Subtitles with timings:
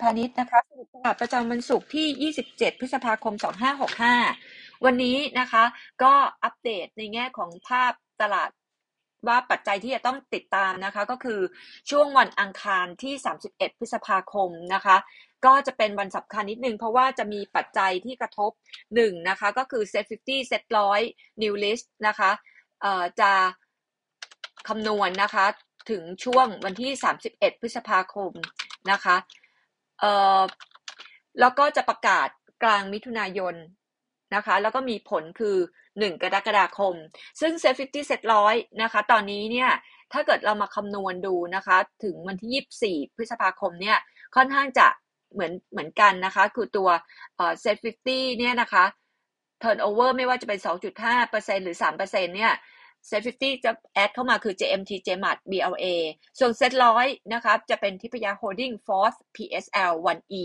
[0.00, 3.34] พาณิชย์นะคะสรุปตลาดประจำวันศุกร์ที่ 27 พฤษภาคม
[4.08, 5.64] 2565 วันนี้นะคะ
[6.02, 6.12] ก็
[6.44, 7.92] อัปเดตในแง่ของภาพ
[8.22, 8.50] ตลาด
[9.28, 11.40] ว่าปัจจัยที่จะต้องติดตามนะคะ ก็คือ
[11.90, 13.14] ช่วงวันอังคารที่
[13.46, 14.96] 31 พฤษภาคมนะคะ
[15.46, 18.50] ก็จะเป็นวันสำคัญนิดนึง เพราะว่าจะมีปัจจัยที่กระทบ
[18.94, 20.62] หนึ่งนะคะ ก็คือ Set 50 Set
[21.02, 22.30] 100 New List นะคะ
[22.80, 23.32] เอ่อจะ
[24.68, 25.46] คำนวณนะคะ
[25.90, 26.90] ถึงช่วงวันที่
[27.26, 28.32] 31 พฤษภาคม
[28.90, 29.16] นะคะ
[30.00, 30.42] เอ่อ
[31.40, 32.28] แล้วก็จะประกาศ
[32.62, 33.54] กลางมิถุนายน
[34.34, 35.56] นะคะ แล้วก็มีผลคือ
[35.98, 36.94] 1 กรกฎาคม
[37.40, 39.70] ซึ่ง Set 50 Set 100นะคะ ตอนนี้เนี่ย
[40.12, 43.98] ถ้าเกิดเรามาคำนวณดูนะคะ ถึงวันที่ 24 พฤษภาคมเนี่ย
[44.36, 44.86] ค่อนข้างจะ
[45.32, 46.88] เหมือนเหมือนกันนะคะ คือตัว
[47.36, 48.84] เอ่อ Set 50เนี่ยนะคะ
[49.62, 52.52] turnover ไม่ว่าจะเป็น 2.5%หรือ 3%เนี่ย
[53.10, 55.86] Set 50 จะแอดเข้ามาคือ JMT JMAT BLA
[56.38, 60.44] ส่วน Set 100 นะคะจะเป็นทิพยา Holding Force PSL 1E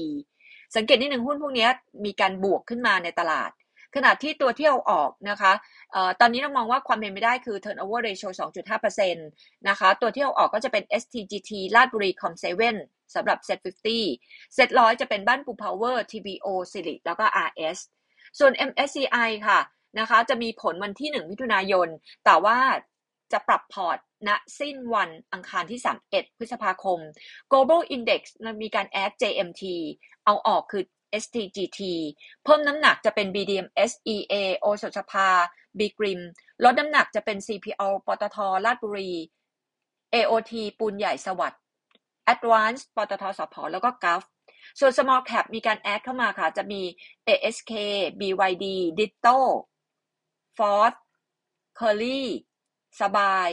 [0.76, 1.68] สังเกตนิดหนึ่งหุ้นพวกนี้
[2.06, 3.52] มีการบวกขึ้นมาในตลาด
[3.96, 5.54] ขณะที่ตัวที่เอาออกนะคะ
[5.92, 8.30] เอ่อตอนนี้เรามองว่าความเป็นไปได้คือ turnover ratio
[8.94, 9.16] 2.5%
[9.70, 12.34] นะคะตัวที่เอาออกก็จะเป็น STGT ลาดบุรี Com
[12.74, 13.60] 7สำหรับ Set
[14.08, 17.78] 50 Set 100 จะเป็นบ้านปู Power TBO สิริแล้วก็ RS
[18.40, 19.60] ส่วน MSCI ค่ะ
[20.00, 21.88] นะคะ จะมีผลวันที่ 1 มิถุนายน
[22.26, 22.58] แต่ว่า
[23.32, 27.00] จะปรับพอร์ตณสิ้นวันอังคารที่ 31 พฤษภาคม
[27.52, 28.22] Global Index
[28.62, 29.64] มีการแอด JMT
[30.26, 30.84] เอาออกคือ
[31.24, 31.82] STGT
[32.44, 35.28] เพิ่มน้ำหนักจะเป็น BDM SEA โอสถสภา
[35.80, 36.22] B Grim
[36.64, 39.12] ลดน้ำหนักจะเป็น CPO ปตทลาดบุรี
[40.14, 41.62] AOT ปูนใหญ่สวัสด์
[42.34, 44.24] Advance ปตทสพแล้วก็ Gulf
[44.80, 46.82] ส่วน small cap มีการแอดเข้ามาค่ะ จะมี
[47.28, 47.72] ASK
[48.20, 48.66] BYD
[49.00, 49.38] Ditto
[50.58, 50.94] Ford
[51.80, 52.24] Curly
[53.02, 53.50] สบาย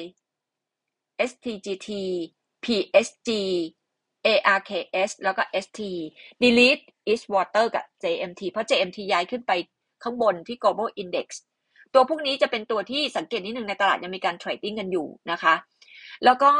[1.30, 1.88] STGT
[2.64, 3.30] PSG
[4.26, 5.80] ARKS แล้วก็ ST
[6.42, 9.52] Delete Eastwater กับ JMT เพราะ JMT ย้ายขึ้นไป
[10.02, 11.28] ข้างบนที่ Global Index
[11.94, 15.54] ตัวพวกนี้จะเป็นตัวที่สังเกตนิดนึงในตลาดยังมีการเทรดดิ้งกันอยู่นะคะ
[16.24, 16.52] แล้วก็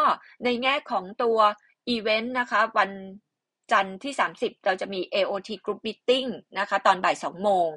[0.45, 1.39] ในแง่ของตัว
[1.89, 2.91] อีเวนต์นะคะ วัน
[3.73, 6.29] จันทร์ที่ 30 เราจะมี AOT Group Meeting
[6.59, 7.69] นะคะ ตอนบ่าย 2 โมง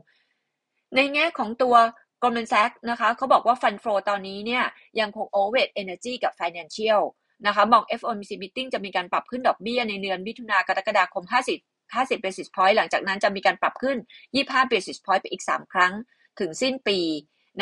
[0.96, 1.76] ในแง่ของตัว
[2.24, 4.64] Goldman Sachs นะคะเขาบอกว่า Fund Flow ตอนนี้เนี่ย
[5.00, 7.02] ยังคง Overweight Energy กับ Financial
[7.48, 11.60] นะคะมอง FOMC Meeting จะมีการปรับขึ้นดอกเบี้ยในเดือนมิถุนากรกฎาคม 50
[11.94, 13.98] 50 basis point หลังจากนั้นจะมีการปรับขึ้น
[14.36, 15.94] 25 basis point ไปอีก 3 ครั้ง
[16.40, 17.00] ถึงสิ้นปี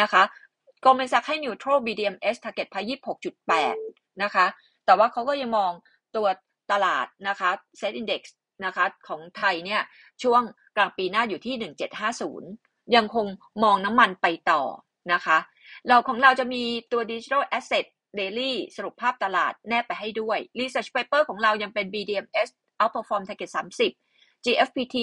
[0.01, 0.23] นะคะ
[0.83, 2.87] Goldman Sachs ให้ Neutral BDMs Target Price
[3.49, 4.45] 26.8 นะคะ
[4.85, 5.71] แต่ว่าเขาก็ยังมอง
[6.15, 6.27] ตัว
[6.71, 8.21] ตลาดนะคะ Set Index
[8.65, 9.81] นะคะของไทยเนี่ย
[10.23, 10.41] ช่วง
[10.75, 11.55] กลางปีหน้าอยู่ที่
[12.41, 13.25] 1750 ยังคง
[13.63, 14.61] มองน้ำมันไปต่อ
[15.13, 15.37] นะคะ
[15.87, 17.85] เราของเราจะมีตัว Digital Asset
[18.19, 22.49] Daily สรุปภาพตลาดแนบไปให้ด้วย Research Paper ของเรายังเป็น BDMs
[22.81, 23.51] Outperform Target
[23.97, 24.97] 30 GFPT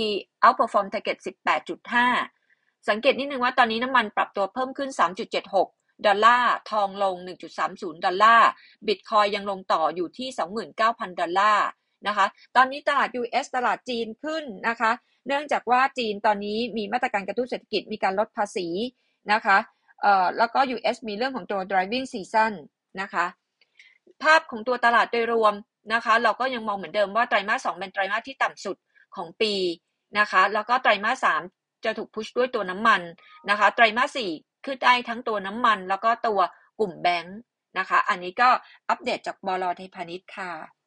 [0.44, 1.19] Outperform Target
[2.22, 4.91] 18.5 สังเกตนิดนึงว่าตอนนี้น้ำมันปรับตัวเพิ่มขึ้น
[5.49, 7.15] 3.76ดอลลาร์ทองลง
[7.60, 8.49] 1.30 ดอลลาร์
[8.87, 10.28] บิตคอยยังลงต่ออยู่ที่
[10.75, 11.66] 29,000 ดอลลาร์
[12.07, 12.27] นะคะ
[12.57, 14.91] ตอนนี้ตลาด US ตลาดจีนขึ้นนะคะ
[15.27, 18.67] เนื่องจากว่าจีนตอนนี้มีมาตรการกระตุ้นเศรษฐกิจมีการลดภาษี
[19.33, 19.57] นะคะ
[20.03, 22.53] เอ่อแล้วก็ US มีเรื่องของตัว driving season
[23.01, 23.27] นะคะ
[24.23, 25.55] ภาพของตัวตลาดโดยรวม
[25.95, 28.77] นะคะ เราก็ยังมองเหมือนเดิมว่าไตรมาส2เป็นไตรมาสที่ต่ำสุด
[29.17, 29.55] ของปี
[30.19, 33.01] นะคะ แล้วก็ไตรมาส3จะถูกพุชด้วยตัวน้ำมัน
[33.51, 36.41] นะคะ ไตรมาส4ขึ้นได้ทั้งตัวน้ำมัน แล้วก็ตัว
[36.81, 37.39] กลุ่มแบงค์
[37.79, 38.49] นะคะ อันนี้ก็
[38.89, 40.78] อัปเดตจากบลไทยพาณิชย์ค่ะ